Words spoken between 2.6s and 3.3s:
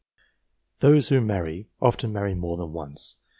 once.